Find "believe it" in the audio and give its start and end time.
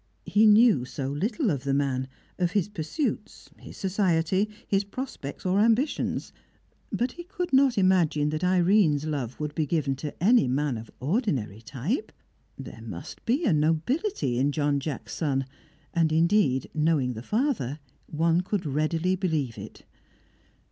19.15-19.85